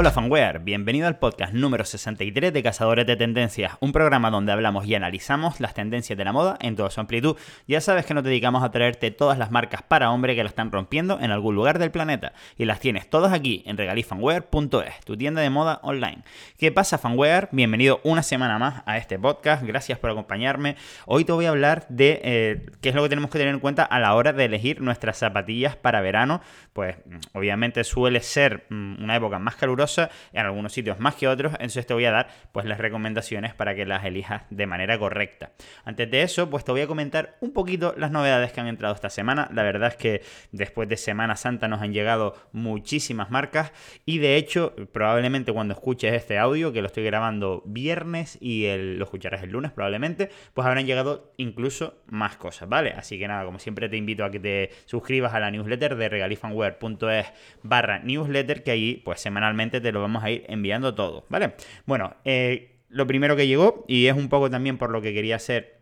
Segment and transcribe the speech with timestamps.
[0.00, 4.86] Hola fanware, bienvenido al podcast número 63 de Cazadores de Tendencias, un programa donde hablamos
[4.86, 7.36] y analizamos las tendencias de la moda en toda su amplitud.
[7.66, 10.70] Ya sabes que nos dedicamos a traerte todas las marcas para hombre que la están
[10.70, 15.42] rompiendo en algún lugar del planeta y las tienes todas aquí en regalifanwear.es, tu tienda
[15.42, 16.22] de moda online.
[16.58, 17.48] ¿Qué pasa fanware?
[17.50, 20.76] Bienvenido una semana más a este podcast, gracias por acompañarme.
[21.06, 23.58] Hoy te voy a hablar de eh, qué es lo que tenemos que tener en
[23.58, 26.40] cuenta a la hora de elegir nuestras zapatillas para verano,
[26.72, 26.94] pues
[27.32, 30.10] obviamente suele ser mm, una época más calurosa en
[30.44, 33.86] algunos sitios más que otros, entonces te voy a dar pues las recomendaciones para que
[33.86, 35.52] las elijas de manera correcta.
[35.84, 38.94] Antes de eso, pues te voy a comentar un poquito las novedades que han entrado
[38.94, 39.48] esta semana.
[39.52, 43.72] La verdad es que después de Semana Santa nos han llegado muchísimas marcas
[44.04, 49.04] y de hecho, probablemente cuando escuches este audio, que lo estoy grabando viernes y lo
[49.04, 52.90] escucharás el lunes probablemente, pues habrán llegado incluso más cosas, ¿vale?
[52.90, 56.08] Así que nada, como siempre te invito a que te suscribas a la newsletter de
[56.08, 57.26] regalifanware.es
[57.62, 61.54] barra newsletter, que ahí pues semanalmente te lo vamos a ir enviando todo, ¿vale?
[61.86, 65.36] Bueno, eh, lo primero que llegó, y es un poco también por lo que quería
[65.36, 65.78] hacer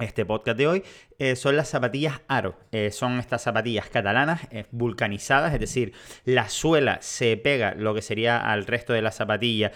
[0.00, 0.82] este podcast de hoy,
[1.18, 2.56] eh, son las zapatillas Aro.
[2.70, 4.40] Eh, son estas zapatillas catalanas
[4.70, 5.92] vulcanizadas, es decir,
[6.24, 9.72] la suela se pega lo que sería al resto de la zapatilla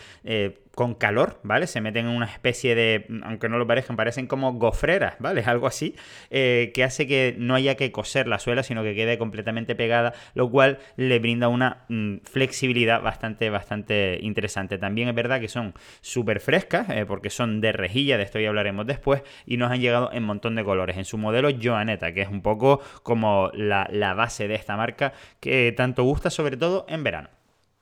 [0.74, 1.66] con calor, ¿vale?
[1.66, 5.42] Se meten en una especie de, aunque no lo parezcan, parecen como gofreras, ¿vale?
[5.46, 5.94] Algo así,
[6.30, 10.12] eh, que hace que no haya que coser la suela, sino que quede completamente pegada,
[10.34, 14.78] lo cual le brinda una mm, flexibilidad bastante, bastante interesante.
[14.78, 18.48] También es verdad que son súper frescas, eh, porque son de rejilla, de esto ya
[18.48, 20.96] hablaremos después, y nos han llegado en montón de colores.
[20.96, 25.72] En su modelo Joaneta, que es un poco como la base de esta marca, que
[25.76, 27.28] tanto gusta sobre todo en verano.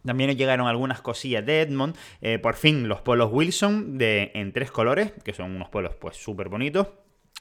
[0.04, 1.96] También llegaron algunas cosillas de Edmond.
[2.20, 6.16] Eh, por fin, los polos Wilson de, en tres colores, que son unos polos pues
[6.16, 6.88] súper bonitos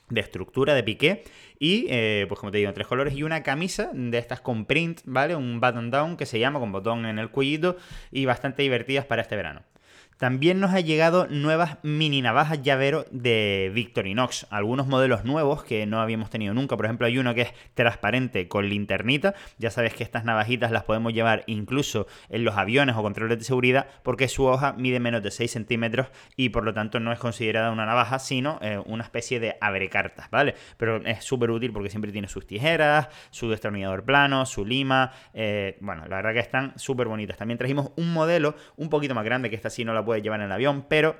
[0.10, 1.24] de estructura de piqué
[1.58, 4.66] y eh, pues como te digo en tres colores y una camisa de estas con
[4.66, 7.78] print vale un button down que se llama con botón en el cuellito
[8.12, 9.64] y bastante divertidas para este verano
[10.22, 14.46] también nos ha llegado nuevas mini navajas llavero de Victorinox.
[14.52, 16.78] Algunos modelos nuevos que no habíamos tenido nunca.
[16.78, 19.34] Por ejemplo, hay uno que es transparente con linternita.
[19.58, 23.44] Ya sabes que estas navajitas las podemos llevar incluso en los aviones o controles de
[23.44, 27.18] seguridad porque su hoja mide menos de 6 centímetros y por lo tanto no es
[27.18, 30.54] considerada una navaja, sino eh, una especie de abrecartas, ¿vale?
[30.78, 35.14] Pero es súper útil porque siempre tiene sus tijeras, su destornillador plano, su lima.
[35.34, 37.38] Eh, bueno, la verdad que están súper bonitas.
[37.38, 40.42] También trajimos un modelo un poquito más grande que esta sí no la puede llevar
[40.42, 41.16] en el avión, pero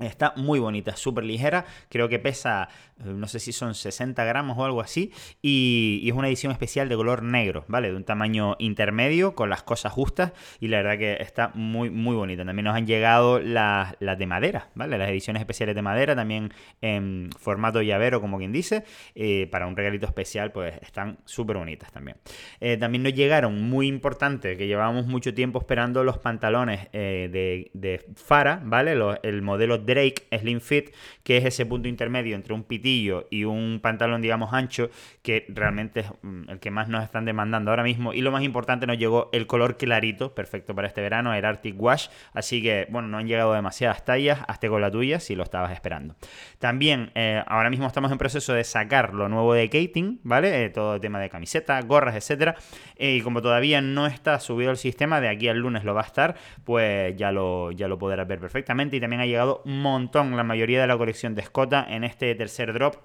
[0.00, 4.56] Está muy bonita, súper ligera, creo que pesa, eh, no sé si son 60 gramos
[4.56, 7.90] o algo así, y, es una edición especial de color negro, ¿vale?
[7.90, 12.16] De un tamaño intermedio, con las cosas justas, y la verdad que está muy, muy
[12.16, 12.42] bonita.
[12.42, 14.96] También nos han llegado las, de madera, ¿vale?
[14.96, 19.76] Las ediciones especiales de madera, también en formato llavero, como quien dice, eh, para un
[19.76, 22.16] regalito especial, pues están súper bonitas también.
[22.60, 28.06] Eh, también nos llegaron, muy importante, que llevábamos mucho tiempo esperando los pantalones de, de
[28.16, 28.92] Fara, ¿vale?
[29.22, 30.90] el modelo Drake Slim Fit,
[31.22, 34.90] que es ese punto intermedio entre un pitillo y un pantalón, digamos, ancho,
[35.22, 38.12] que realmente es mm, el que más nos están demandando ahora mismo.
[38.12, 41.80] Y lo más importante, nos llegó el color clarito, perfecto para este verano, el Arctic
[41.80, 42.08] Wash.
[42.32, 45.72] Así que, bueno, no han llegado demasiadas tallas, hasta con la tuya si lo estabas
[45.72, 46.16] esperando.
[46.58, 50.64] También, eh, ahora mismo estamos en proceso de sacar lo nuevo de Kating, ¿vale?
[50.64, 52.56] Eh, todo el tema de camiseta, gorras, etcétera.
[52.98, 56.04] y como todavía no está subido el sistema, de aquí al lunes lo va a
[56.04, 58.96] estar, pues ya lo, ya lo podrás ver perfectamente.
[58.96, 62.72] Y también ha llegado montón la mayoría de la colección de Escota en este tercer
[62.72, 62.96] drop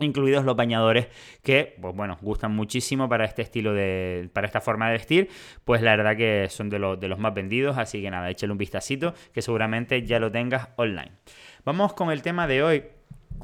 [0.00, 1.08] incluidos los bañadores
[1.42, 5.28] que, pues bueno, gustan muchísimo para este estilo de, para esta forma de vestir,
[5.64, 8.52] pues la verdad que son de, los, de los más vendidos, así que nada, échale
[8.52, 11.12] un vistacito que seguramente ya lo tengas online.
[11.64, 12.84] Vamos con el tema de hoy,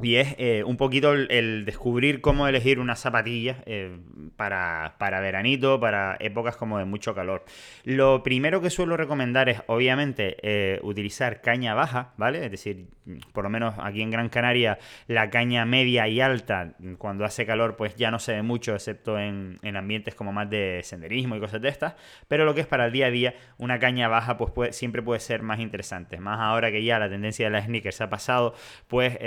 [0.01, 3.97] y es eh, un poquito el, descubrir cómo elegir una zapatilla eh,
[4.35, 7.45] para, para, veranito, para épocas como de mucho calor.
[7.83, 12.45] Lo primero que suelo recomendar es, obviamente, eh, utilizar caña baja, ¿vale?
[12.45, 12.87] Es decir,
[13.33, 17.75] por lo menos aquí en Gran Canaria, la caña media y alta, cuando hace calor,
[17.75, 21.39] pues ya no se ve mucho, excepto en, en ambientes como más de senderismo y
[21.39, 21.95] cosas de estas.
[22.27, 25.19] Pero lo que es para el día a día, una caña baja, pues siempre puede
[25.19, 26.19] ser más interesante.
[26.19, 28.53] Más ahora que ya la tendencia de las sneakers ha pasado,
[28.87, 29.17] pues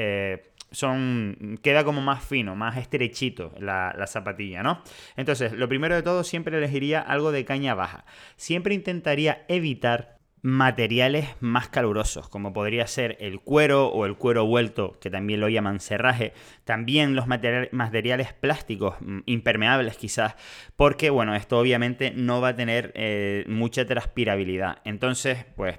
[0.71, 4.83] son queda como más fino, más estrechito la, la, zapatilla, ¿no?
[5.17, 8.05] Entonces, lo primero de todo, siempre elegiría algo de caña baja.
[8.37, 14.99] Siempre intentaría evitar materiales más calurosos, como podría ser el cuero o el cuero vuelto,
[15.01, 16.33] que también lo llaman cerraje,
[16.65, 20.37] también los materiales plásticos mm, impermeables quizás,
[20.77, 25.79] porque bueno, esto obviamente no va a tener eh, mucha transpirabilidad, entonces pues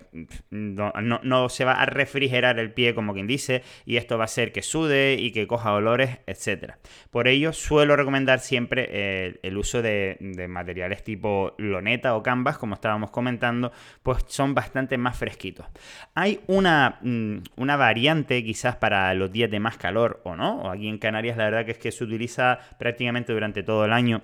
[0.50, 4.52] no, se va a refrigerar el pie como quien dice, y esto va a hacer
[4.52, 6.74] que sude y que coja olores, etc.
[7.12, 12.58] Por ello suelo recomendar siempre eh, el uso de, de materiales tipo loneta o canvas,
[12.58, 13.72] como estábamos comentando,
[14.04, 15.68] pues son son bastante más fresquitos.
[16.16, 20.70] Hay una, mm, una variante quizás para los días de más calor o no, o
[20.70, 24.22] aquí en Canarias la verdad que es que se utiliza prácticamente durante todo el año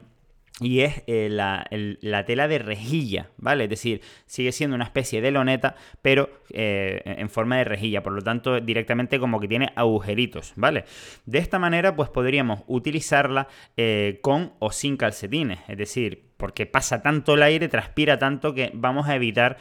[0.62, 3.66] y es eh, la, tela de rejilla, ¿vale?
[3.66, 8.14] Es decir, sigue siendo una especie de loneta, pero eh, en forma de rejilla, por
[8.14, 10.86] lo tanto directamente como que tiene agujeritos, ¿vale?
[11.26, 17.02] De esta manera pues podríamos utilizarla eh, con o sin calcetines, es decir, porque pasa
[17.02, 19.58] tanto el aire, transpira tanto que vamos a evitar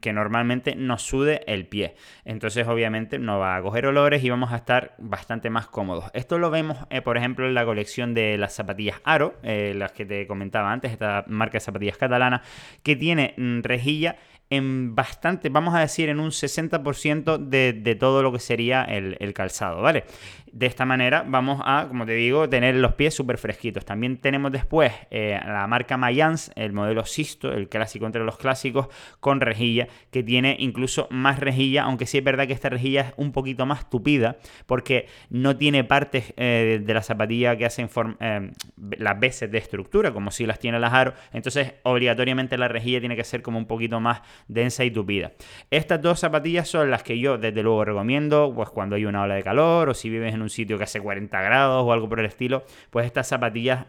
[0.00, 1.94] que normalmente nos sude el pie.
[2.24, 6.10] Entonces obviamente no va a coger olores y vamos a estar bastante más cómodos.
[6.14, 9.92] Esto lo vemos, eh, por ejemplo, en la colección de las zapatillas Aro, eh, las
[9.92, 12.42] que te comentaba antes, esta marca de zapatillas catalana,
[12.82, 14.16] que tiene rejilla
[14.50, 19.32] en bastante, vamos a decir, en un 60% de, de, todo lo que sería el,
[19.32, 20.04] calzado, ¿vale?
[20.52, 23.84] De esta manera vamos a, como te digo, tener los pies súper fresquitos.
[23.84, 28.88] También tenemos después eh, la marca Mayans, el modelo Sisto, el clásico entre los clásicos,
[29.20, 33.14] con rejilla, que tiene incluso más rejilla, aunque sí es verdad que esta rejilla es
[33.16, 34.36] un poquito más tupida,
[34.66, 37.88] porque no tiene partes eh, de la zapatilla que hacen
[38.20, 38.50] eh,
[38.98, 41.14] las veces de estructura, como si las tiene las aros.
[41.32, 45.32] Entonces, obligatoriamente la rejilla tiene que ser como un poquito más densa y tupida.
[45.70, 49.34] Estas dos zapatillas son las que yo, desde luego, recomiendo, pues cuando hay una ola
[49.34, 52.20] de calor o si vives en un sitio que hace 40 grados o algo por
[52.20, 53.86] el estilo, pues estas zapatillas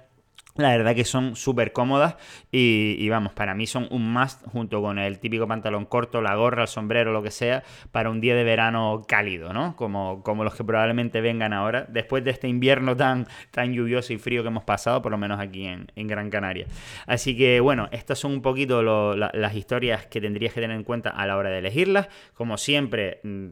[0.56, 2.15] la verdad que son súper cómodas
[2.51, 6.63] y, vamos, para mí son un must junto con el típico pantalón corto, la gorra,
[6.63, 9.75] el sombrero, lo que sea, para un día de verano cálido, ¿no?
[9.75, 14.18] Como, como los que probablemente vengan ahora, después de este invierno tan, tan lluvioso y
[14.18, 16.65] frío que hemos pasado, por lo menos aquí en, Gran Canaria.
[17.06, 18.81] Así que bueno, estas son un poquito
[19.15, 22.09] las historias que tendrías que tener en cuenta a la hora de elegirlas.
[22.33, 23.47] Como siempre, mm,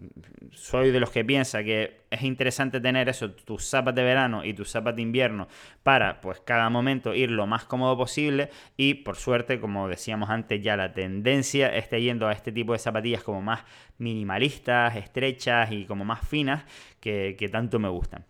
[0.52, 4.54] soy de los que piensa que es interesante tener eso, tus zapas de verano y
[4.54, 5.48] tus zapas de invierno
[5.84, 10.62] para, pues, cada momento ir lo más cómodo posible y, por suerte, como decíamos antes,
[10.62, 13.64] ya la tendencia está yendo a este tipo de zapatillas como más
[13.98, 16.64] minimalistas, estrechas y como más finas
[17.00, 18.26] que, tanto me gustan.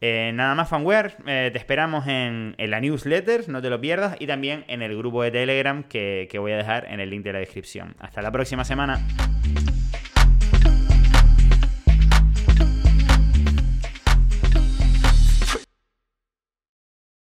[0.00, 4.26] Eh, nada más fanware, eh, te esperamos en, la newsletter, no te lo pierdas, y
[4.26, 7.32] también en el grupo de Telegram que, que voy a dejar en el link de
[7.32, 7.94] la descripción.
[8.00, 9.00] Hasta la próxima semana.